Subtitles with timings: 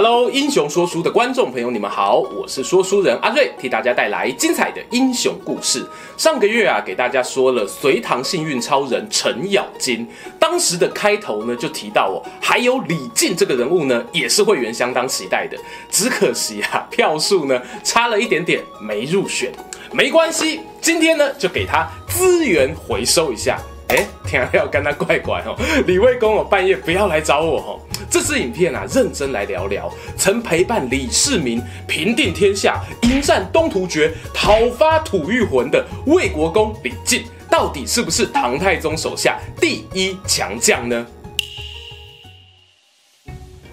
[0.00, 5.84] Hello，英雄说书的观众朋友，你们好，我是说书人阿瑞，替大家带来精彩的英雄故事。
[6.16, 10.06] 上个月啊，给大家说了隋唐幸运超人程咬金，
[10.38, 15.58] 当时的开头呢就提到哦，还有李靖这个人物呢，也是会员相当期待的，
[15.90, 19.50] 只可惜啊，票数呢差了一点点，没入选。
[19.90, 23.60] 没关系，今天呢就给他资源回收一下。
[23.88, 25.56] 哎，天啊，要跟他怪怪哦，
[25.86, 27.80] 李卫公哦，半夜不要来找我哦。
[28.10, 41.06] 这支影片啊，认真来聊聊，曾陪伴李世民平定天下、迎战东突厥、讨伐吐谷浑的魏国公李靖，到底是不是唐太宗手下第一强将呢？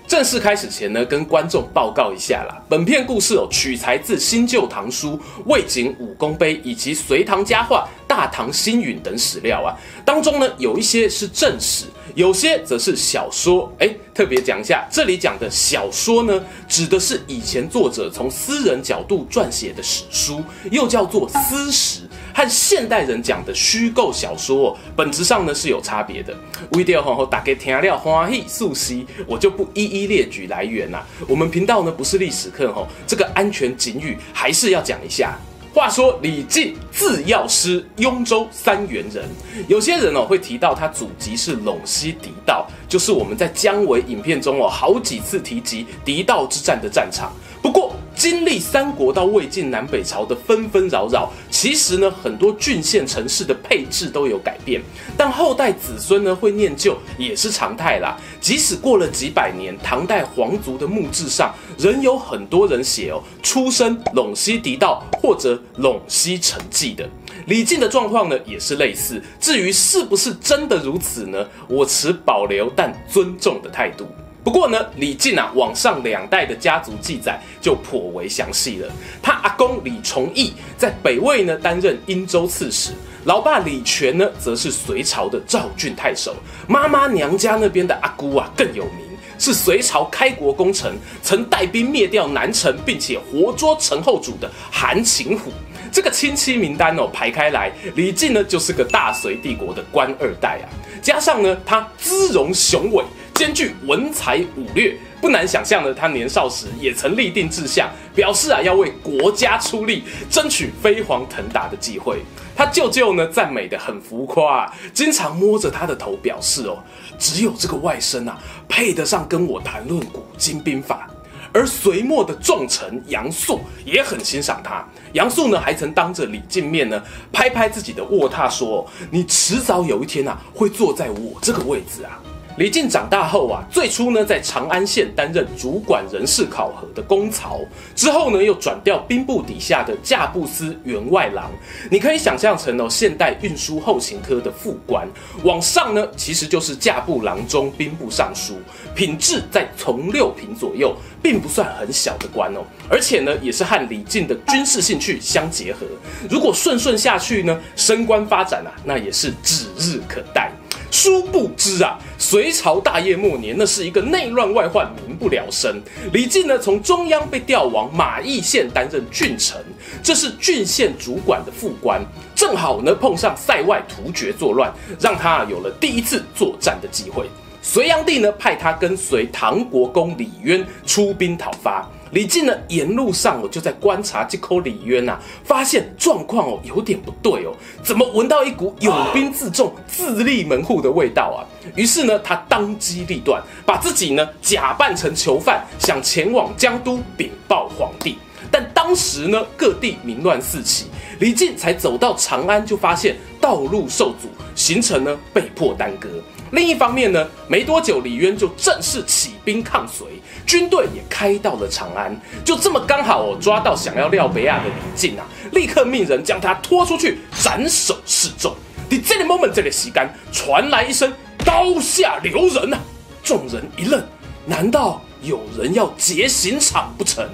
[0.08, 2.62] 正式开始前呢，跟观众报告一下啦。
[2.70, 9.74] 本片故事哦，取材自新旧唐书、魏景武功碑以及隋唐佳话、大唐星云等史料啊。
[10.06, 13.72] 当中呢，有一些是正史，有些则是小说。
[13.80, 22.02] 哎，特别讲一下，这里讲的小说呢，指的是以前作者从私人角度撰写的史书，又叫做私史。
[22.36, 26.36] 和现代人讲的虚构小说哦，本质上呢是有差别的。
[26.72, 31.08] 为了吼大家听了欢喜素悉，我就不一一列举来源啦。
[31.30, 35.38] 我们频道呢不是历史课吼，这个安全警语还是要讲一下。
[35.74, 39.24] 话说李靖字药师，雍州三原人。
[39.70, 47.32] 有些人哦会提到他祖籍是陇西狄道，就是我们在姜维影片中哦好几次提及狄道之战的战场。
[47.62, 47.85] 不过，
[48.26, 54.82] 经历三国到魏晋南北朝的纷纷扰扰，其实呢，很多郡县城市的配置都有改变，
[55.16, 58.18] 但后代子孙呢会念旧也是常态啦。
[58.42, 67.08] 即使过了几百年，唐代皇族的墓志上仍有很多人写哦，出身陇西狄道或者陇西成纪的。
[67.46, 71.46] 李靖的状况呢也是类似，至于是不是真的如此呢？
[71.68, 74.08] 我持保留但尊重的态度。
[74.46, 78.88] 不过呢，李靖啊，往上两代的家族记载就颇为详细了。
[79.20, 82.92] 他阿公李崇义在北魏呢担任殷州刺史，
[83.24, 86.36] 老爸李全呢则是隋朝的赵郡太守。
[86.68, 95.52] 妈妈娘家那边的阿姑啊更有名，是隋朝开国功臣，曾带兵灭掉南陈，并且活捉陈后主的韩擒虎。
[95.92, 100.70] 这个亲戚名单哦排开来，李靖呢就是个大隋帝国的官二代啊。
[101.02, 103.04] 加上呢他姿容雄伟。
[103.36, 112.20] 兼具文才武略，不难想象的，他年少时也曾立定志向，表示啊要为国家出力，争取飞黄腾达的机会。
[112.56, 116.82] 他舅舅呢赞美的很浮夸啊，经常摸着他的头表示哦，
[117.20, 121.10] 只有这个外甥啊配得上跟我谈论古今兵法。
[121.52, 127.02] 而隋末的重臣杨素也很欣赏他，杨素呢还曾当着李靖面呢
[127.34, 132.20] 拍拍自己的卧榻说：“你迟早有一天啊会坐在我这个位置啊。”
[132.58, 137.60] 李靖长大后啊，最初呢在长安县担任主管人事考核的公曹，
[137.94, 141.52] 之后呢又转调兵部底下的驾步司员外郎。
[141.92, 145.06] 你可以想象成哦，现代运输后勤科的副官。
[145.44, 148.54] 往上呢，其实就是驾部郎中、兵部尚书，
[148.96, 152.62] 品质在从六品左右，并不算很小的官哦。
[152.90, 155.86] 而且呢，也是和李靖的军事兴趣相结合。
[156.30, 160.54] 如果顺顺下去呢，升官发展啊，那也是指日可待。
[160.92, 165.82] 殊不知啊，隋朝大业末年，那是一个内乱外患、民不聊生。
[166.14, 169.58] 李靖呢，从中央被调往马邑县担任郡丞，
[170.02, 172.02] 这是郡县主管的副官，
[172.34, 177.26] 正好呢碰上塞外突厥作乱，让他啊有了第一次作战的机会。
[177.62, 181.90] 隋炀帝呢，派他跟随唐国公李渊出兵讨伐。
[182.16, 187.54] 李靖呢，沿路上哦就在观察这口李渊呐，发现状况哦有点不对哦，
[187.84, 191.44] 怎么闻到一股有兵自重、自立门户的味道啊？
[191.76, 198.18] 于是呢，他当机立断，把自己呢假扮成囚犯，想前往江都禀报皇帝。
[198.50, 200.86] 但当时呢，各地民乱四起，
[201.20, 206.08] 李靖才走到长安，就发现道路受阻，行程呢被迫耽搁。
[206.52, 210.08] 另一方面呢，没多久李渊就正式起兵抗隋，
[210.46, 212.16] 军队也开到了长安。
[212.44, 218.56] 就这么刚好哦，抓到想要廖北亚的李靖啊，立刻命人将他拖出去斩首示众。
[218.90, 221.12] 你这个 moment 这个时间传来一声
[221.44, 222.80] 刀下留人啊，
[223.24, 224.02] 众人一愣，
[224.46, 227.28] 难道有人要劫刑场不成？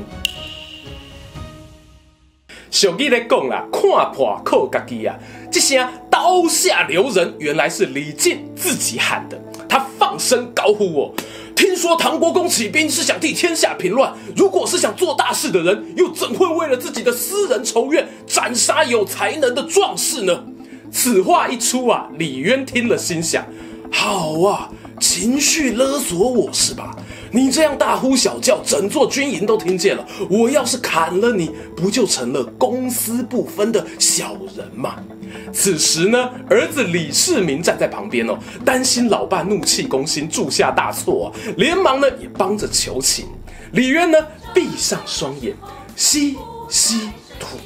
[2.71, 3.81] 小弟来讲啦，看
[4.13, 5.13] 破靠家己啊，
[5.51, 9.37] 这声刀下留人原来是李靖自己喊的。
[9.67, 11.11] 他放声高呼：“哦，
[11.53, 20.45] 听说唐国公起兵是想替天下平乱，如果是想做大事的人，又怎会为了自己的私人仇怨斩杀有才能的壮士呢？”
[20.89, 23.45] 此话一出啊，李渊听了心想
[23.91, 26.95] ：“好啊，情绪勒索我是吧？
[27.31, 30.05] 你这样大呼小叫，整座军营都听见了。
[30.29, 34.95] 我要是砍了你，不就成了公私不分的小人吗？”
[35.53, 43.25] 此时呢，儿子李世民站在旁边哦，担心老爸怒气攻心，铸下大错啊，连忙呢也帮着求情。
[43.71, 44.17] 李渊呢，
[44.53, 45.55] 闭上双眼，
[45.95, 46.35] 吸
[46.67, 47.57] 吸吐，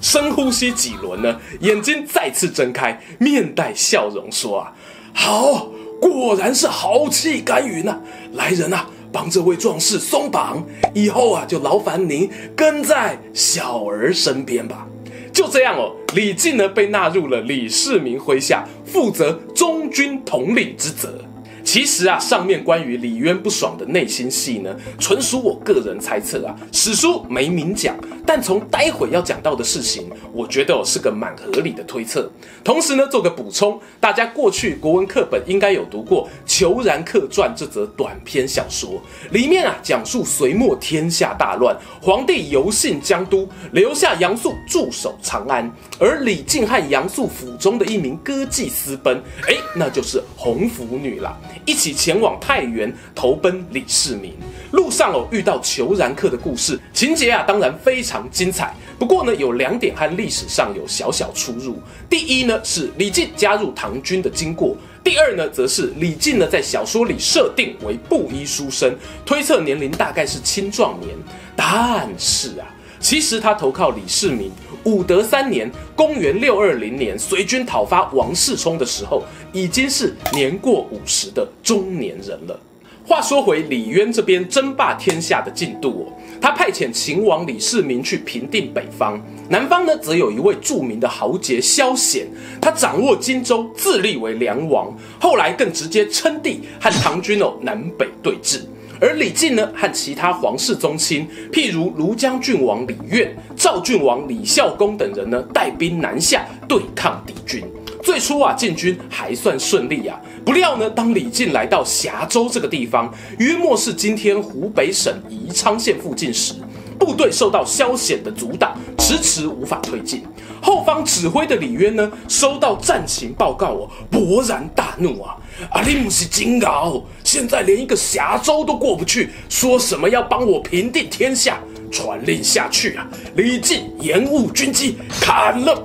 [0.00, 4.72] 深呼吸几轮呢，眼睛再次睁开，面带笑容说啊
[5.12, 5.68] ：“好，
[6.00, 8.00] 果然是豪气干云呐！
[8.32, 10.64] 来人啊，帮这位壮士松绑，
[10.94, 14.86] 以后啊，就劳烦您跟在小儿身边吧。”
[15.32, 21.24] 就这样哦，李靖呢被纳入了李世民麾下，负责中军统领之责。
[21.70, 27.96] 其实啊，上面关于李渊不爽的内心戏呢，纯属我个人猜测啊，史书没明讲。
[28.26, 32.28] 但从待会要讲到的事情，我觉得哦是个蛮合理的推测。
[32.64, 39.00] 同时呢，做个补充，大家过去国文课本应该有读过《虬髯客传》这则短篇小说，
[39.30, 51.36] 里面啊讲述隋末天下大乱，皇帝游幸江都，留下杨素驻守长安，而李靖和杨素府中的一名歌妓私奔，哎，那就是红拂女了。
[51.70, 54.34] 一起前往太原投奔李世民，
[54.72, 58.74] 路上哦遇到裘然客的故事，情节啊当然非常精彩。
[58.98, 61.80] 不过呢，有两点和历史上有小小出入。
[62.08, 68.92] 第一呢是李靖加入唐军的经过，第二呢则是李靖呢在小说里设定为布衣书生，
[69.24, 71.14] 推测年龄大概是青壮年。
[71.54, 72.66] 但是啊，
[72.98, 74.50] 其实他投靠李世民。
[74.84, 79.22] 武德三年，公元六二零年，随军讨伐王世充的时候，
[79.52, 82.58] 已经是年过五十的中年人了。
[83.06, 92.28] 话说回李渊这边争霸天下的进度哦，他派遣秦王李世民去平定北方，南方呢则有一位著名的豪杰萧显，
[92.60, 98.60] 他掌握荆州，自立为梁王，后来更直接称帝，和唐军哦南北对峙。
[99.00, 107.64] 而李靖呢，和其他皇室宗亲，譬如庐江郡王李渊、赵郡王李孝恭等人呢，带兵南下对抗敌军。
[108.02, 110.20] 最初啊，进军还算顺利啊。
[110.44, 116.54] 不料呢，当李靖来到峡州这个地方，约莫是今天湖北省宜昌县附近时，
[116.98, 120.22] 部队受到萧显的阻挡，迟迟无法推进。
[120.62, 125.36] 后方指挥的李渊呢，收到战情报告哦，勃然大怒啊！
[125.70, 131.58] 阿里姆西金鳌，现在连一个峡州都过不去，说什么要帮我平定天下？
[131.90, 133.06] 传令下去啊！
[133.34, 135.82] 李靖延误军机，砍了！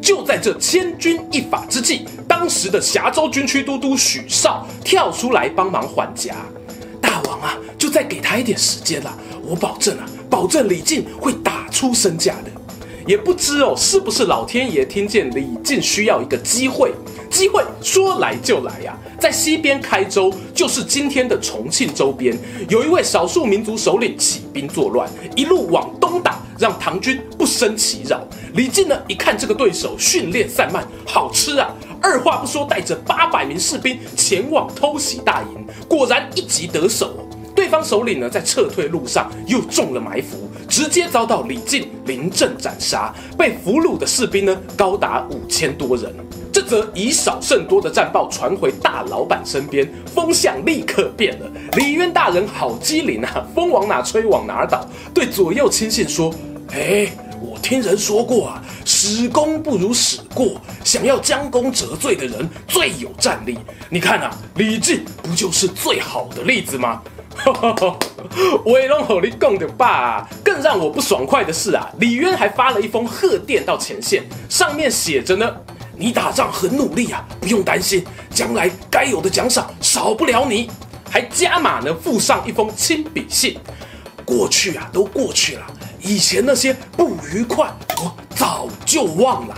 [0.00, 6.34] 就在这千钧一发之际，当时的峡州军区都督许绍跳出来帮忙缓颊。
[7.00, 10.06] 大王啊，就再给他一点时间了，我保证啊。
[10.28, 12.50] 保证李靖会打出身价的，
[13.06, 16.92] 也不知哦，是不是老天爷听见李靖需要一个机会？
[17.30, 22.36] 机会说来就来呀、啊，在西边开州，就是今天的重庆周边，
[22.68, 28.26] 有一位少数民族首领起兵作乱，一路往东打，让唐军不胜其扰。
[28.54, 31.68] 李靖呢，一看这个对手训练散漫，好吃啊，
[32.00, 37.12] 二话不说，带着八百名士兵前往偷袭大营，果然一击得手。
[37.54, 43.14] 对方首领呢，在撤退路上又中了埋伏，直接遭到李靖临阵斩杀。
[43.36, 46.14] 被俘虏的士兵呢，高达五千多人。
[46.52, 51.46] 这则以少胜多的战报传回大老板身边，风向立刻变了。
[51.72, 54.88] 李渊大人好机灵啊，风往哪吹往哪倒。
[55.12, 56.32] 对左右亲信说
[56.72, 57.06] ：“哎，
[57.42, 63.58] 我听人说过啊，使功不如使过，想要将功折罪的人最有战力。
[63.90, 67.02] 你看啊，李靖不就是最好的例子吗？”
[67.36, 67.98] 哈哈哈，
[68.64, 70.26] 威龙吼你讲的吧。
[70.56, 75.54] 更让我不爽快的是啊，李渊还发了一封贺电到前线，上面写着呢
[75.94, 80.70] ：“你打仗很努力啊，不用担心，将来该有的奖赏少不了你。”
[81.12, 83.58] 还加码呢，附上一封亲笔信。
[84.24, 85.66] 过去啊，都过去了，
[86.00, 89.54] 以前那些不愉快，我早就忘了。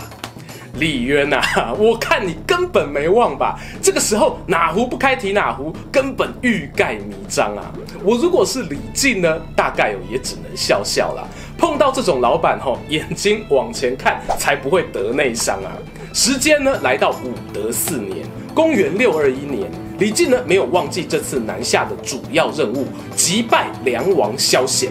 [0.79, 1.41] 李渊呐、
[1.77, 3.59] 我看你根本没忘吧？
[3.81, 7.71] 这个时候哪壶不开提哪壶，根本欲盖弥彰啊！
[8.03, 11.27] 我如果是李靖呢，大概也只能笑笑了。
[11.57, 15.75] 碰到这种老板吼，眼睛往前看才不会得内伤啊！
[16.13, 19.69] 时间呢，来到武德四年，公元六二一年，
[19.99, 24.89] 李靖呢没有忘记这次南下的主要任务，击败梁王萧显。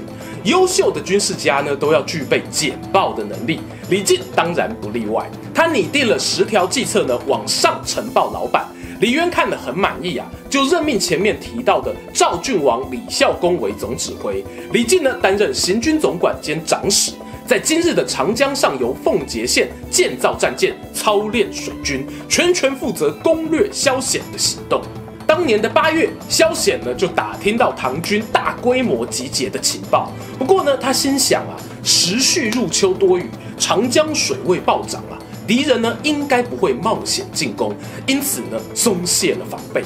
[0.49, 3.61] 优秀的军事家呢，都要具备简报的能力。
[3.91, 8.67] 李靖当然不例外，他拟定了十条计策呢，往上呈报老板。
[8.99, 17.13] 李渊看了很满意啊，就任命前面提到的赵郡王李孝恭为总指挥，李靖呢担任行军总管兼长史，
[17.47, 24.81] 在今日的长江上游奉节县建造战舰、操练水军，全权负责攻略萧显的行动。
[25.29, 31.53] 当年的八月，萧显呢就打听到唐军大规模集结的情报，不过呢他心想啊，
[31.85, 33.27] 时序入秋多雨，
[33.59, 35.21] 长江水位暴涨啊。
[35.47, 37.75] 敌人呢应该不会冒险进攻，
[38.07, 39.85] 因此呢松懈了防备。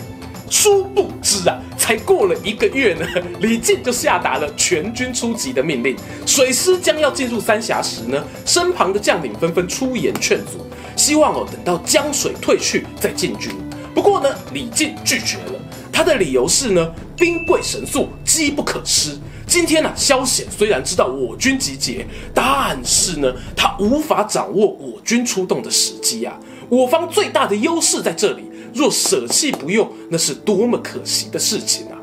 [0.48, 3.04] 殊不知啊，才过了一个月呢，
[3.42, 5.96] 李靖就下达了全军出击的命令。
[6.24, 13.50] 水师将要进入三峡时呢，身旁的将领纷纷出言劝阻，希望哦等到江水退去再进军。
[13.94, 15.60] 不过呢，李靖拒绝了，
[15.92, 19.18] 他的理由是呢，兵贵神速，机不可失。
[19.46, 26.38] 今天呢、啊，萧显虽然知道我军集结，但是呢，他无法掌握我军出动的时机啊。
[26.70, 31.98] 我方最大的优势在这里，若舍弃不用，那是多么可惜的事情啊！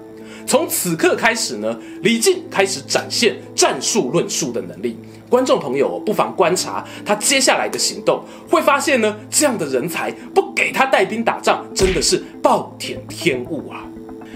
[0.46, 4.98] 从此刻开始呢，李靖开始展现战术论述的能力。
[5.29, 13.86] 观众朋友不妨观察他接下来的行动，会发现呢，这样的人才不给他带兵打仗，真的是暴殄天物啊！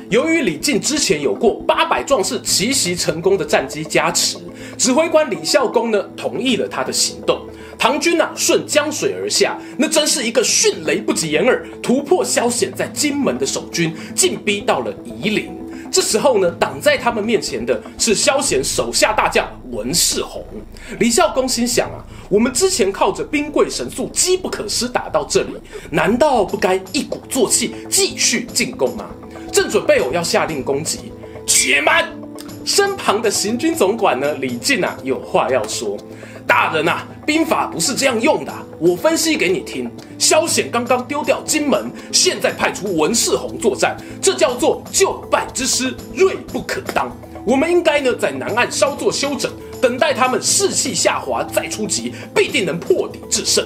[0.10, 4.38] 由于李靖之前有过八百壮士奇袭成功的战机加持，
[4.78, 7.42] 指挥官李孝恭呢同意了他的行动。
[7.80, 15.52] 唐军啊顺江水而下，那真是一个迅雷不及掩耳，突破萧显在金门的守军，进逼到了夷陵。
[15.94, 20.44] 这时候呢，挡在他们面前的是萧贤手下大将文士弘。
[20.98, 25.50] 李孝恭心想啊，我们之前靠着兵贵神速、机不可失打到这里，
[25.92, 29.06] 难道不该一鼓作气继续进攻吗？
[29.52, 31.12] 正准备我要下令攻击，
[31.46, 32.12] 且慢！
[32.66, 35.96] 身旁的行军总管呢，李靖啊，有话要说。
[36.48, 39.90] 大人啊，兵法不是这样用的，我分析给你听。
[40.20, 47.12] 萧显刚刚丢掉金门，现在派出文士弘作战，这叫做就败之师，锐不可当。
[47.46, 53.66] 我们应该呢，在南岸稍作休整，等待他们士气下滑再出击，必定能破敌制胜。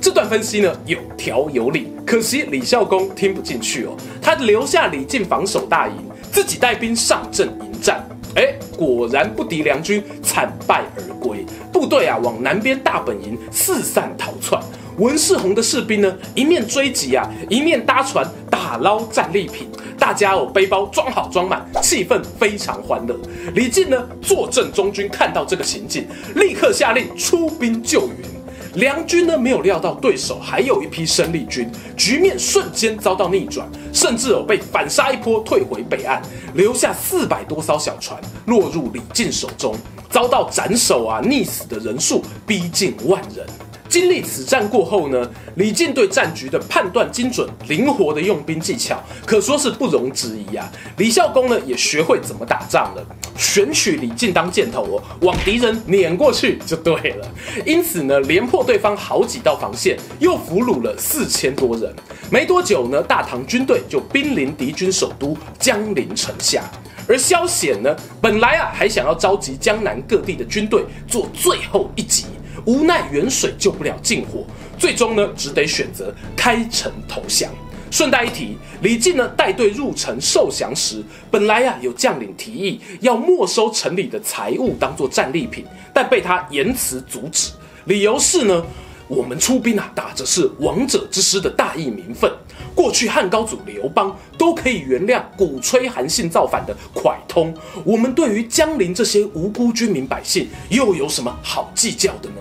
[0.00, 5.94] 这段分析呢，有条有理，可惜李孝恭听不进去哦，他留下李靖防守大营，
[6.30, 8.06] 自己带兵上阵迎战，
[8.36, 14.60] 哎，果然不敌梁军，惨败而归，部队啊往南边大本营四散逃窜。
[14.98, 23.16] 文世红的士兵呢，一面追击啊，一面搭船打捞战利品，大家哦背包装好装满，气氛非常欢乐。
[23.54, 28.37] 李靖呢坐镇中军，看到这个情景，立刻下令出兵救援。
[28.78, 36.22] 梁军呢没有料到对手还有一批生力军，局面瞬间遭到逆转，甚至有被反杀一波退回北岸，
[36.54, 39.74] 留下四百多艘小船落入李靖手中，
[40.08, 43.44] 遭到斩首啊溺死的人数逼近万人。
[43.88, 50.70] 经历此战过后呢，李靖对战局的判断精准、灵活的用兵技巧，可说是不容置疑啊。
[50.98, 53.04] 李孝恭呢也学会怎么打仗了，
[53.36, 57.26] 选取李靖当箭头哦，往敌人碾过去就对了。
[57.64, 61.94] 因此呢，连破对方好几道防线，又俘虏了四千多人。
[62.30, 66.62] 没多久呢，大唐军队就兵临敌军首都江陵城下。
[67.08, 72.26] 而萧显呢，本来啊还想要召集江南各地的军队做最后一击。
[72.68, 74.44] 无奈远水救不了近火，
[74.78, 77.50] 最终呢只得选择开城投降。
[77.90, 87.52] 顺带一提，李靖呢带队入城受降时，本来呀、啊、有将领提议要没收城里的财物当做战利品，但被他严辞阻止，
[87.86, 88.62] 理由是呢，
[89.08, 92.30] 我们出兵啊打的是王者之师的大义名分，
[92.78, 102.36] 过去汉高祖刘邦都可以原谅鼓吹韩信造反的蒯通，我们对于江陵这些无辜军民百姓又有什么好计较的呢？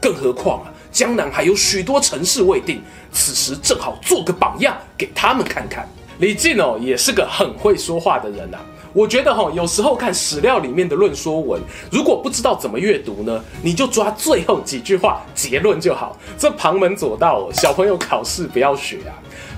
[0.00, 2.80] 更何况啊，江南还有许多城市未定，
[3.12, 5.86] 此时正好做个榜样给他们看看。
[6.20, 8.64] 李靖哦，也是个很会说话的人呐、啊。
[8.94, 16.18] 我觉得哈、哦，有时候看史料里面的论说文，如果不知道怎么阅读呢，你就抓最后几句话结论就好。
[16.38, 19.12] 这旁门左道哦，小朋友考试不要学啊。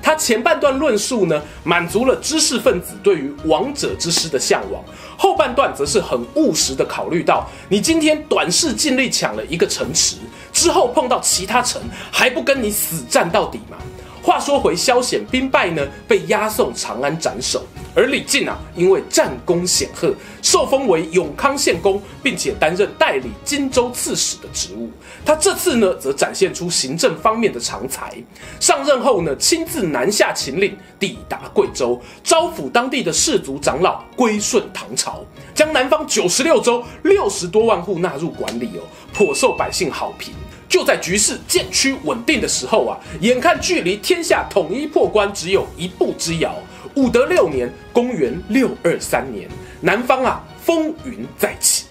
[0.04, 4.84] 他前半段论述呢，满足了知识分子对于王者之师的向往。
[5.16, 10.16] 后半段则是很务实的考虑到，你今天短视尽力抢了一个城池，
[10.52, 11.80] 之后碰到其他城
[12.12, 13.78] 还不跟你死战到底吗？
[14.24, 17.62] 话说回萧显兵败呢，被押送长安斩首。
[17.94, 24.90] 而李靖啊，因为战功显赫，受封为永康县公，并且担任代理荆州刺史的职务。
[25.26, 28.14] 他这次呢，则展现出行政方面的长才。
[28.58, 35.22] 上任后呢，亲自南下秦岭，抵达贵州，招抚当地的氏族长老归顺唐朝，
[35.54, 38.80] 将南方九十六州六十多万户纳入管理哦，
[39.12, 40.32] 颇受百姓好评。
[40.74, 46.52] 就在局势渐趋稳定的时候啊，眼看距离天下统一破关只有一步之遥。
[46.96, 49.48] 武德六年，公元六二三年，
[49.80, 51.84] 南方啊风云再起。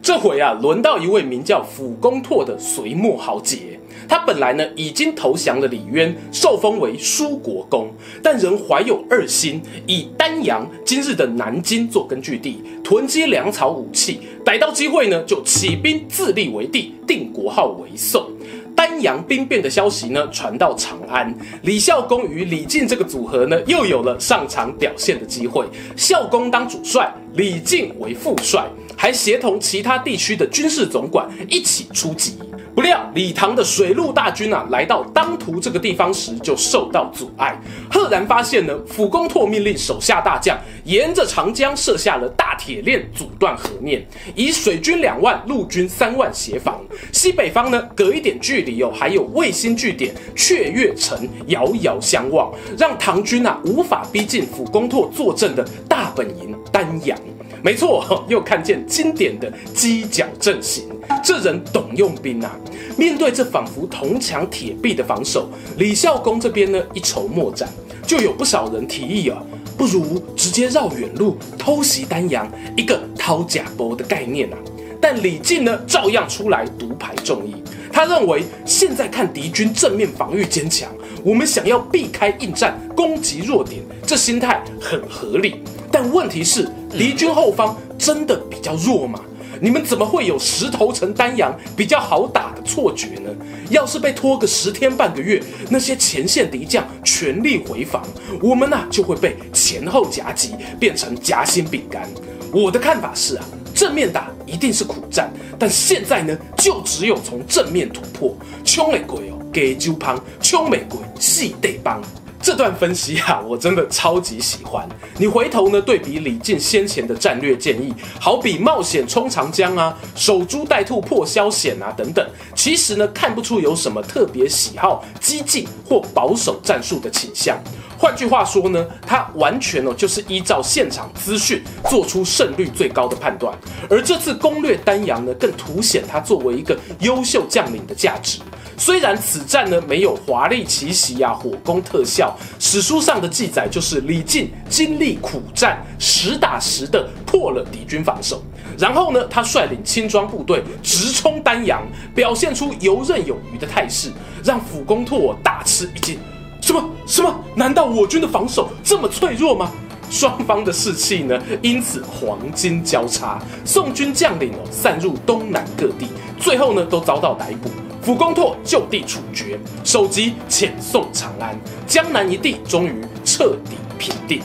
[0.00, 3.78] 这回啊，轮到一位名叫辅公拓的隋末豪杰。
[4.12, 7.90] 他本来呢已经投降了李渊，受封为舒国公，
[8.22, 18.30] 但仍怀有二心，以丹阳（今日的南京）做根据地，囤积粮草武器，逮到机会呢就起兵自立为帝，定国号为宋。
[18.76, 25.64] 丹阳兵变的消息呢传到长安，李孝恭与李靖这个组合呢又有了上场表现的机会，
[25.96, 28.68] 孝恭当主帅，李靖为副帅。
[29.02, 32.38] 还协同其他地区的军事总管一起出击，
[32.72, 37.60] 不料李唐的水陆大军啊，来到当涂这个地方时就受到阻碍。
[37.90, 44.06] 赫然发现呢，辅公拓命令手下大将沿着长江设下了大铁链，阻断河面，
[44.36, 46.80] 以水军两万、陆军三万协防。
[47.10, 57.18] 西北方呢，隔一点距离哦，还有卫星据点雀跃城遥遥相望，让唐军啊无法逼近辅公拓坐镇的大本营丹阳。
[57.62, 60.84] 没错，又看见经典的犄角阵型，
[61.22, 62.50] 这人懂用兵啊！
[62.96, 67.68] 面对这仿佛铜墙铁壁的防守，李孝恭这边呢一筹莫展，
[68.04, 69.40] 就有不少人提议啊，
[69.78, 74.58] 不如直接绕远路偷袭丹阳，一个掏假包的概念啊！
[75.00, 77.54] 但李靖呢照样出来独排众议，
[77.92, 80.90] 他认为现在看敌军正面防御坚强，
[81.22, 85.62] 我们想要避开应战，攻击弱点，这心态很合理。
[85.90, 89.20] 但问题是，敌军后方真的比较弱吗？
[89.60, 93.30] 你们怎么会有石头城丹阳比较好打的错觉呢？
[93.70, 98.02] 要是被拖个十天半个月，那些前线敌将全力回防，
[98.42, 102.08] 我们呐就会被前后夹击，变成夹心饼干。
[102.52, 108.36] 我的看法是啊，正面打一定是苦战，但现在呢，就只有从正面突破。
[108.64, 112.02] 冲美鬼哦，给猪胖，冲美鬼细得帮。
[112.42, 114.86] 这段分析啊，我真的超级喜欢。
[115.16, 127.56] 你回头呢，对比李靖先前的战略建议，好比冒险冲长江啊，守株待兔破萧险啊等等，其实呢看不出有什么特别喜好激进或保守战术的倾向。
[127.96, 133.56] 换句话说呢，他完全哦就是依照现场资讯做出胜率最高的判断。
[133.88, 138.40] 而这次攻略丹阳呢，更凸显他作为一个优秀将领的价值。
[138.76, 148.42] 虽然此战呢没有华丽奇袭呀、火攻特效，史书上的记载就是李靖经历苦战，实打实的破了敌军防守。
[148.78, 151.82] 然后呢，他率领轻装部队直冲丹阳，
[152.14, 154.10] 表现出游刃有余的态势，
[154.42, 156.18] 让辅公拓大吃一惊。
[156.60, 157.34] 什么什么？
[157.54, 159.70] 难道我军的防守这么脆弱吗？
[160.10, 166.08] 双方的士气呢因此黄金交叉，宋军将领哦散入东南各地，
[166.38, 167.70] 最后呢都遭到逮捕。
[168.02, 172.92] 辅公拓就地处决，首级遣送长安，江南一地终于
[173.24, 174.42] 彻底平定。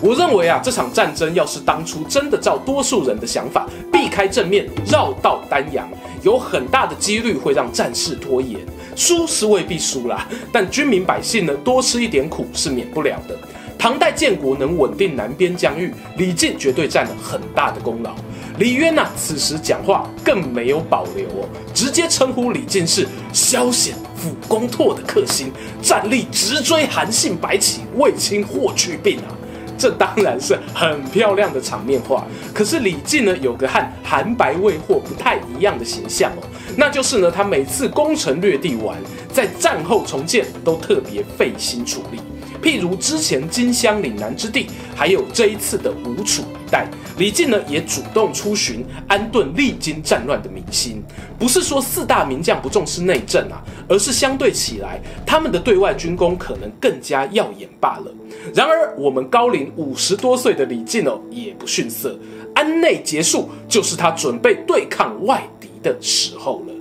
[0.00, 5.86] 我认为啊，这场战争要是当初真的照多数人的想法，避开正面，绕道丹阳，
[6.22, 8.58] 有很大的几率会让战事拖延。
[8.96, 13.36] 输是未必输啦，但军民百姓呢，多吃一点苦是免不了的。
[13.78, 18.14] 唐代建国能稳定南边疆域，李靖绝对占了很大的功劳。
[18.58, 25.50] 李渊呐，此时讲话更没有保留哦，直接称呼李靖是萧銑辅公拓的克星，
[25.82, 29.34] 战力直追韩信、白起、卫青、霍去病啊！
[29.76, 32.24] 这当然是很漂亮的场面话。
[32.54, 38.96] 可是李靖呢，有个和韩白卫霍不太一样的形象哦，那就是呢，他每次攻城略地完，
[39.32, 42.20] 在战后重建都特别费心处理。
[42.64, 51.04] 譬如之前荆襄岭南之地，还有这一次的吴楚一带，李靖呢也主动出巡，安顿历经战乱的民心。
[51.38, 58.10] 不是说四大名将不重视内政啊，而是相对起来，他们的对外军功可能更加耀眼罢了。
[58.54, 62.18] 然而，我们高龄五十多岁的李靖哦，也不逊色，
[62.54, 66.73] 安内结束，就是他准备对抗外敌的时候了。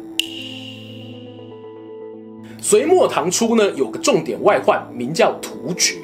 [2.64, 5.98] 隋末唐初呢，有个重点外患，名叫突厥。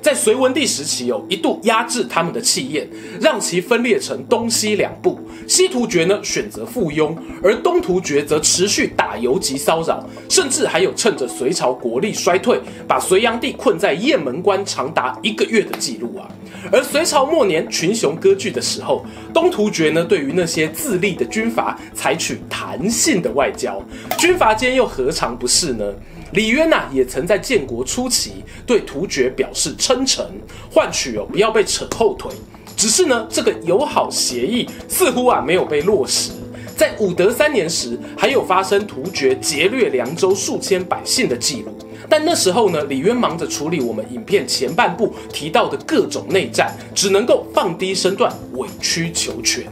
[0.00, 2.88] 在隋文帝时期，有一度压制他们的气焰，
[3.20, 5.18] 让其分裂成东西两部。
[5.48, 16.28] 西突厥呢选择附庸，而东突厥则持续打游击骚扰，甚至还有趁着隋朝国力衰退，把隋炀帝困在雁门关长达一个月的记录啊。
[16.72, 23.82] 而隋朝末年群雄割据的时候，东突厥呢对于那些自立的军阀采取弹性的外交，
[24.18, 25.84] 军阀间又何尝不是呢？
[26.32, 30.24] 李渊呐，也曾在建国初期对突厥表示称臣，
[30.70, 32.30] 换取哦不要被扯后腿。
[32.76, 36.32] 只是呢，这个友好协议似乎啊没有被落实。
[36.76, 41.72] 在武德三年时，还有发生突厥劫掠凉州数千百姓的记录。
[42.08, 49.64] 但那时候呢，李渊忙着处理我们影片前半部提到的各种内战，只能够放低身段，委曲求全。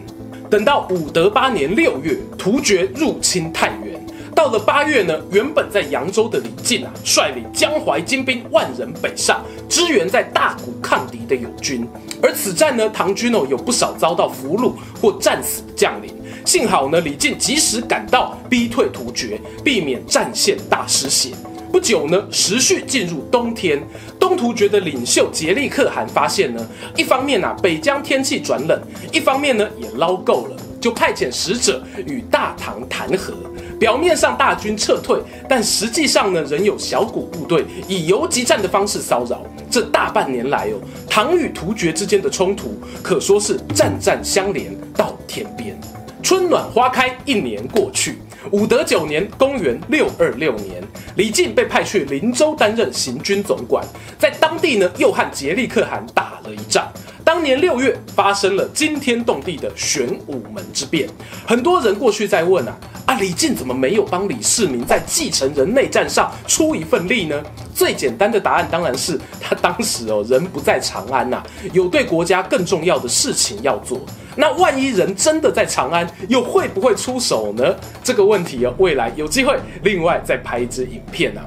[0.48, 3.93] 等到武德八年六月，突厥入侵太原。
[4.34, 11.86] 到了八月呢，原本在扬州的李靖啊，率领江淮精兵万人北上，支援在大谷抗敌的友军。
[12.20, 16.12] 而此战呢，唐军哦有不少遭到俘虏或战死的将领。
[16.44, 21.30] 幸好呢，李靖及时赶到，逼退突厥，避免战线大失血。
[21.72, 23.82] 不久呢，时序进入冬天，
[24.18, 26.66] 东突厥的领袖杰力可汗发现呢，
[26.96, 28.80] 一方面啊北疆天气转冷，
[29.12, 33.32] 一方面呢也捞够了，就派遣使者与大唐谈和。
[33.80, 35.18] 表面上大军撤退，
[35.48, 39.42] 但实际上呢，仍有小股部队以游击战的方式骚扰。
[39.70, 40.76] 这大半年来哦，
[41.08, 45.74] 唐与突厥之间的冲突可说是战战相连到天边。
[46.22, 48.18] 春暖花开，一年过去，
[48.50, 50.82] 武德九年（公元六二六年），
[51.16, 53.84] 李靖被派去林州担任行军总管，
[54.18, 56.90] 在当地呢，又和杰利可汗打了一仗。
[57.24, 61.08] 当年六月，发生了惊天动地的玄武门之变。
[61.46, 62.76] 很多人过去在问啊。
[63.06, 67.42] 啊，李靖怎么没有帮李世民在继承人内战上出一份力呢？
[67.74, 71.42] 最简单的答案当然是他当时哦人不在长安呐、
[71.74, 74.00] 有对国家更重要的事情要做。
[74.34, 77.74] 那万一人真的在长安，又会不会出手呢？
[78.02, 81.44] 这个问题哦，未来有机会另外再拍一支影片啊。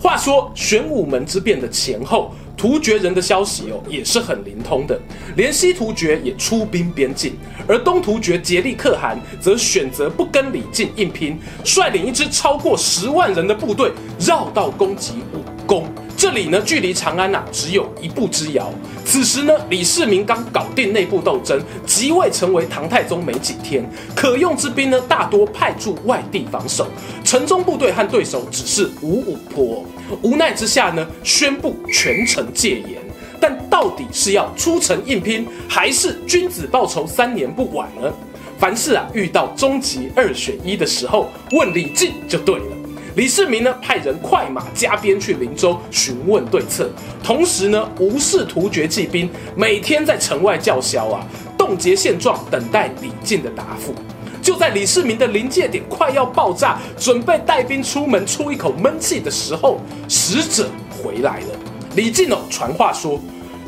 [0.00, 2.32] 话说玄武门之变的前后。
[2.56, 4.98] 突厥人的消息哦，也是很灵通的，
[5.36, 7.36] 连西突厥也出兵边境，
[7.68, 15.86] 而东突厥竭力可汗则选择不跟李靖硬拼，率领一支超过十万人的部队绕道攻击武功。
[16.26, 18.72] 这里呢，距离长安呐、啊、只有一步之遥。
[19.04, 26.88] 此时呢，李世民刚搞定内部斗争，即位成为唐太宗没几天，可用之兵呢大多派驻外地防守，
[27.22, 29.84] 城中部队和对手只是五五坡。
[30.20, 33.00] 无奈之下呢，宣布全城戒严。
[33.40, 38.12] 但到底是要出城硬拼，还是君子报仇三年不晚呢？
[38.58, 42.75] 凡事啊，遇到终极二选一的时候，问李靖就对了。
[43.16, 46.90] 李世民呢，派人快马加鞭去林州询问对策，
[47.24, 49.26] 同时呢，无视突厥骑兵
[49.56, 51.26] 每天在城外叫嚣啊，
[51.56, 53.94] 冻结现状，等待李靖的答复。
[54.42, 60.68] 就在李世民的临界点快要爆炸，准备带兵出门出一口闷气的时候，使者
[61.02, 61.46] 回来了。
[61.94, 63.18] 李靖哦，传话说：“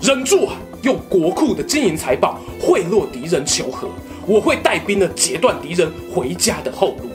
[0.03, 3.89] 忍住啊，用国库的金银财宝贿赂敌人求和，
[4.27, 7.09] 我会带兵呢截断敌人回家的后路。”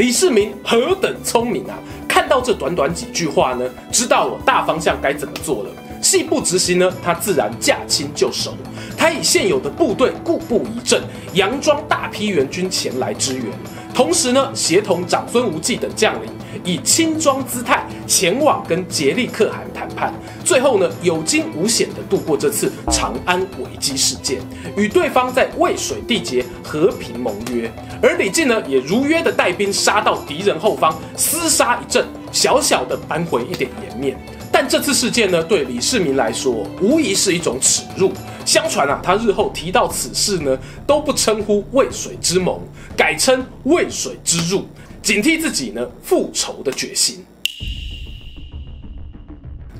[0.00, 1.78] 李世民何等聪明啊！
[2.08, 5.70] 看到这短短几句话呢，知道我大方向该怎么做了。
[6.00, 8.54] 细部执行呢，他自然驾轻就熟。
[8.96, 11.02] 他以现有的部队固步一阵，
[11.34, 13.44] 佯装大批援军前来支援，
[13.92, 16.32] 同时呢，协同长孙无忌等将领，
[16.64, 20.12] 以轻装姿态前往跟杰利可汗谈判。
[20.44, 24.40] 最后呢，有惊无险地度过这次长安危机事件，
[24.76, 27.70] 与对方在渭水缔结和平盟约。
[28.02, 34.16] 而李靖呢，也如约的带兵杀到敌人后方，厮杀一阵，小小的扳回一点颜面。
[34.52, 38.12] 但这次事件呢，对李世民来说，无疑是一种耻辱。
[38.44, 42.58] 相传啊，他日后提到此事呢，都不称呼渭水之盟，
[42.96, 44.64] 改称渭水之辱，
[45.02, 47.24] 警惕自己呢复仇的决心。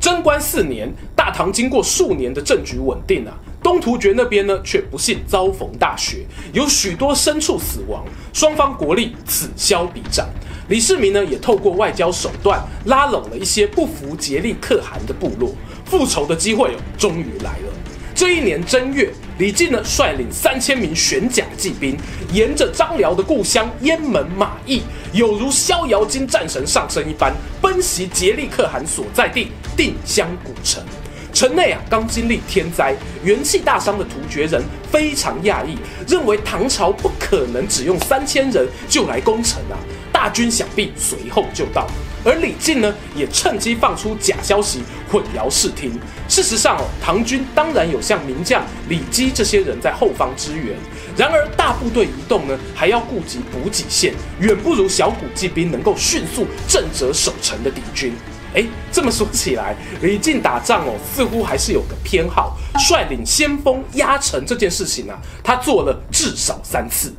[0.00, 8.02] 贞观四年，大唐经过数年的政局稳定啊，东突厥那边呢却不幸遭逢大雪，有许多牲畜死亡，
[8.32, 10.26] 双方国力此消彼长。
[10.68, 15.54] 李世民呢也透过外交手段拉拢了一些不服竭力可汗的部落，
[15.84, 17.72] 复仇的机会哦终于来了。
[18.14, 21.96] 这一年正月，李靖呢率领三千名玄甲骑兵，
[22.30, 24.82] 沿着张辽的故乡雁门马邑，
[25.14, 30.84] 有如逍遥津战神上身一般，奔袭顉力可汗所在地定襄古城。
[31.32, 39.78] 城内啊刚经历天灾，元气大伤的突厥人非常讶异，认为唐朝不可能只用三千人就来攻城啊，
[40.12, 41.86] 大军想必随后就到。
[42.22, 45.98] 而李靖呢，也趁机放出假消息，混淆视听。
[46.30, 50.76] 事实上哦，唐军当然有像名将李基这些人在后方支援，
[51.16, 58.12] 然而大部队移动呢，还要顾及补给线，远不如小股骑兵能够迅速震慑守城的敌军。
[58.54, 67.12] 哎，这么说起来，李靖打仗哦，似乎还是有个偏好，率领先锋压城这件事情啊，他做了至少三次。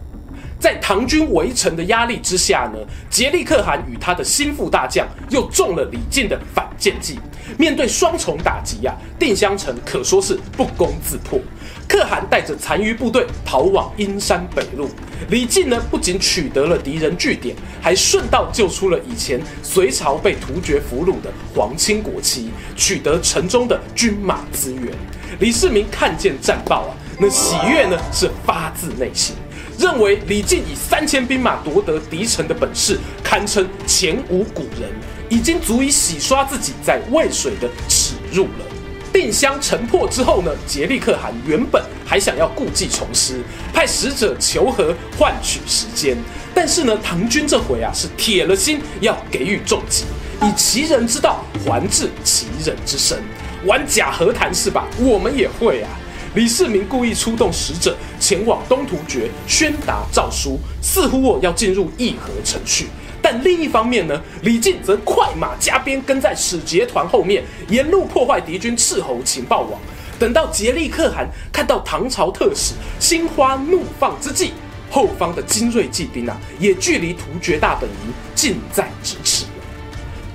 [0.61, 2.77] 在唐军围城的压力之下呢，
[3.09, 7.19] 杰利可汗与他的心腹大将又中了李靖的反间计。
[7.57, 11.39] 面对双重打击呀、啊，定襄城可说是不攻自破。
[11.87, 14.87] 可汗带着残余部队逃往阴山北路，
[15.29, 24.93] 李靖呢不仅取得了敌人据点，还顺道救出了以前隋朝被突厥俘虏的皇亲国戚，取得城中的军马资源。
[25.39, 29.35] 李世民看见战报啊，那喜悦呢是发自内心，
[29.81, 34.87] 认为李靖以三千兵马夺得敌城的本事，堪称前无古人，
[35.27, 38.65] 已经足以洗刷自己在渭水的耻辱了。
[39.11, 43.41] 定襄城破之后呢，杰利可汗原本还想要故技重施，
[43.73, 46.15] 派使者求和换取时间。
[46.53, 50.05] 但是呢，唐军这回啊是铁了心要给予重击，
[50.43, 53.17] 以其人之道还治其人之身，
[53.65, 54.87] 玩假和谈是吧？
[54.99, 55.89] 我们也会啊。
[56.33, 62.87] 李世民故意出动使者前往东突厥宣达诏书，似乎我要进入议和程序。
[63.21, 69.77] 但另一方面呢，李靖则快马加鞭跟在使节团后面，沿路破坏敌军斥候情报网。
[70.17, 74.53] 等到杰利可汗看到唐朝特使心花怒放之际，
[74.89, 79.43] 后方的精锐骑兵啊，也距离突厥大本营近在咫尺。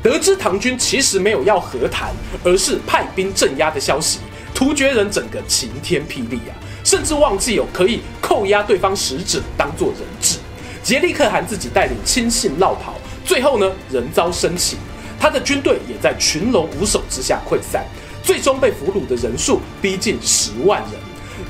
[0.03, 2.13] 得知唐军其实没有要和谈，
[2.45, 4.19] 而是派兵镇压的消息，
[4.57, 10.39] 突厥人整个晴天霹雳啊，甚至忘记有可以扣押对方使者当做人质。
[10.83, 14.79] 杰利可汗自己带领亲信落跑，最后呢，人遭生擒，
[15.21, 17.85] 他的军队也在群龙无首之下溃散，
[18.23, 20.93] 最终被俘虏的人数逼近十万人。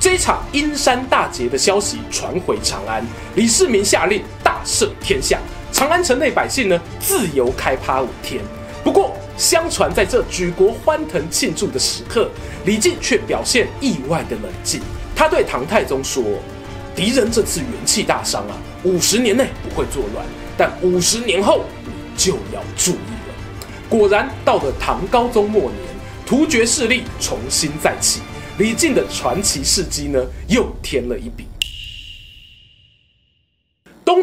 [0.00, 5.38] 这一场阴山大捷的消息传回长安，李世民下令大赦天下，
[5.70, 8.42] 长安城内百姓呢自由开趴五天。
[8.86, 12.30] 不过，相传在这举国欢腾庆祝的时刻，
[12.64, 14.80] 李靖却表现意外的冷静。
[15.12, 16.22] 他对唐太宗说
[16.94, 20.24] ：“敌人这次元气大伤啊。”五十年内不会作乱，
[20.56, 23.34] 但五十年后你就要注意了。
[23.88, 25.74] 果然，到了唐高宗末年，
[26.24, 28.20] 突厥势力重新再起，
[28.56, 31.48] 李靖的传奇事迹呢又添了一笔。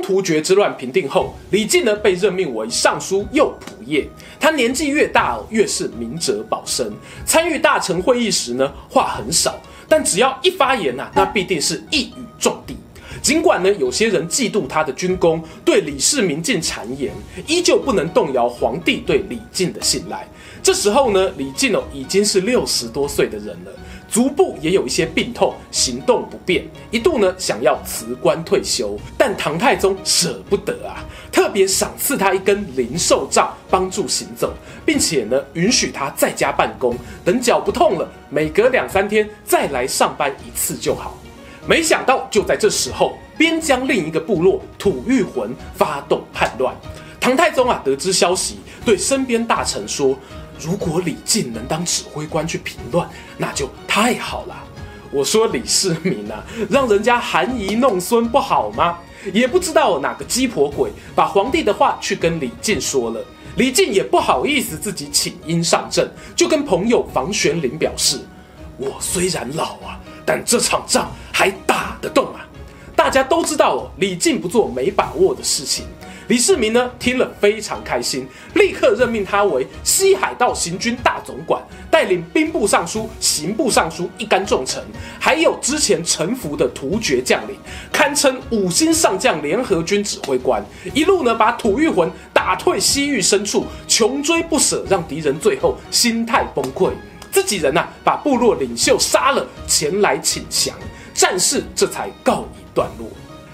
[0.03, 4.05] 突厥之乱平定后，李靖呢被任命为尚书右仆射。
[4.39, 6.91] 他年纪越大，越是明哲保身。
[7.25, 12.75] 参与大臣会议时呢，话很少，但只要一发言呐，那必定是一语中的。
[13.21, 17.13] 尽管呢，有些人嫉妒他的军功，对李世民进谗言，
[17.47, 20.27] 依旧不能动摇皇帝对李靖的信赖。
[20.61, 23.71] 这时候呢，李靖哦已经是六十多岁的人了，
[24.13, 34.53] 足部也有一些病痛，行动不便，一度呢想要辞官退休，但唐太宗舍不得啊，特别赏赐他一根灵兽杖，帮助行走，
[34.85, 36.95] 并且呢允许他在家办公，
[37.25, 41.17] 等脚不痛了，每隔两三天再来上班一次就好。
[41.65, 46.75] 没想到，就在这时候，边疆另一个部落吐谷浑发动叛乱。
[47.19, 50.15] 唐太宗啊，得知消息，对身边大臣说
[50.59, 54.55] ：“如果李靖能当指挥官去平乱，那就太好了。”
[55.11, 58.97] 我说李世民啊，让人家含饴弄孙不好吗？
[59.31, 63.23] 也不知道哪个鸡婆鬼把皇帝的话去跟李靖说了。
[63.55, 68.19] 李靖也不好意思自己请缨上阵，就跟朋友房玄龄表示
[68.77, 72.47] ：“我虽然老啊。”但这场仗还打得动啊！
[72.95, 75.85] 大家都知道，李靖不做没把握的事情。
[76.27, 84.81] 李世民呢，听了非常开心，立刻任命他为西海道行军大总管，带领兵部尚书、刑部尚书一干重臣，
[85.19, 87.57] 还有之前臣服的突厥将领，
[87.91, 90.63] 堪称五星上将联合军指挥官。
[90.93, 96.91] 一路呢，把吐谷浑打退西域深处，穷追不舍，让敌人最后心态崩溃。
[97.31, 100.73] 自己人呐、啊，把部落领袖杀了，前来请降，
[101.13, 103.07] 战事这才告一段落。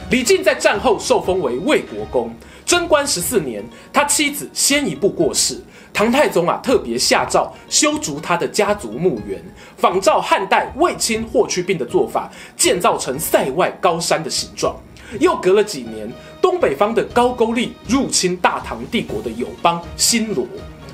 [0.10, 2.34] 李靖在战后受封为魏国公，
[2.66, 5.62] 贞观十四年，他妻子先一步过世，
[5.94, 9.40] 唐太宗啊特别下诏修筑他的家族墓园，
[9.78, 14.76] 仿照汉代卫青霍去病的做法，建造成塞外高山的形状。
[15.20, 20.44] 又隔了几年，东北方的高句丽入侵大唐帝国的友邦新罗，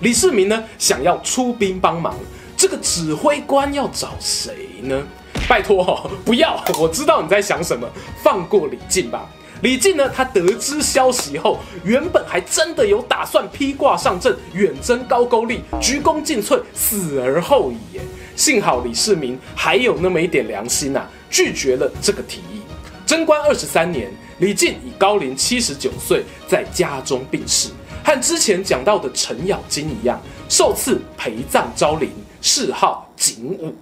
[0.01, 2.13] 李世民呢想要出兵帮忙。
[2.57, 5.01] 这个指挥官要找谁呢？
[5.47, 6.63] 拜托哦， 不要！
[6.79, 7.87] 我知道你在想什么，
[8.23, 9.29] 放过李靖吧。
[9.61, 17.95] 李靖呢，他得知消息后，原本还真的有打算披挂上阵，远征高句丽，鞠躬尽瘁，死而后已。
[17.95, 18.01] 耶，
[18.35, 22.61] 幸好李世民还有那么一点良心呐、拒绝了这个提议。
[23.05, 27.69] 贞观二十三年，李靖以高龄七十九岁在家中病逝，
[28.03, 32.09] 和之前讲到的程咬金一样，受赐陪葬昭陵。
[32.41, 33.73] 谥号景武。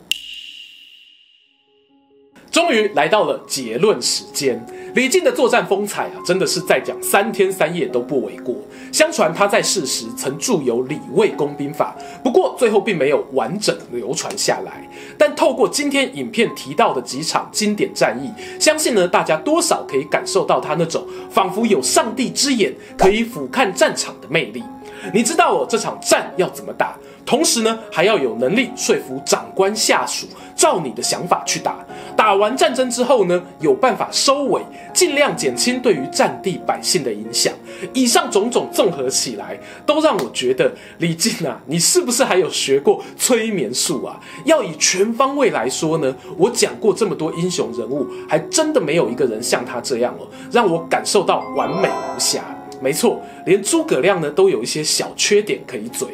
[2.53, 4.63] 终于来到了结论时间。
[4.93, 8.55] 李靖的作战风采啊，真的是再讲三天三夜都不为过。
[8.91, 14.87] 相传他在世时曾著有《李卫公兵法》，不过最后并没有完整流传下来。
[15.17, 24.63] 但透过今天影片提到的几场经典战役，相信呢大家多少可以感受到他那种仿佛有上帝之眼可以俯瞰战场的魅力。
[25.11, 26.95] 你知道哦，这场战要怎么打？
[27.25, 30.27] 同时呢，还要有能力说服长官下属，
[30.63, 31.75] 照你的想法去打。
[32.15, 34.61] 打完战争之后呢，有办法收尾，
[34.93, 37.53] 尽量减轻对于战地百姓的影响。
[37.91, 44.17] 以上种种综合起来，都让我觉得李靖啊，你是不是还有学过催眠术啊？
[44.45, 52.41] 要以全方位来说呢，我讲过这么多英雄人物，还真的没有一个人像他这样哦，让我感受到完美无瑕。
[52.79, 56.07] 没错，连诸葛亮呢都有一些小缺点可以嘴。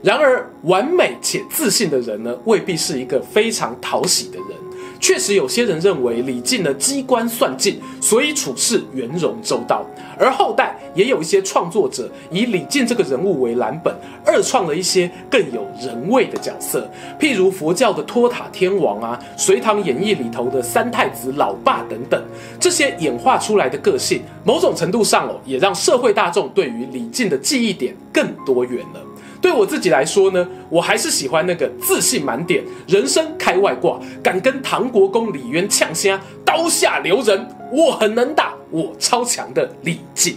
[0.00, 4.46] 然而，完美且自信的人呢，未必是一个非常讨喜的人。
[5.00, 9.84] 确实，有些人认为李靖呢机关算尽，所以处事圆融周到。
[10.18, 22.20] 而后代也有一些创作者以李靖这个人物为蓝本，二创了一些更有人味的角色，譬如佛教的托塔天王啊，《隋唐演义》里头的三太子老爸等等。
[22.58, 29.00] 这些演化出来的个性，某种程度上哦，也让社会大众对于李靖的记忆点更多元了。
[29.40, 40.36] 对我自己来说呢，我还是喜欢那个自信满点、人生开外挂、敢跟唐国公李渊呛虾、刀下留人、我很能打、我超强的李靖。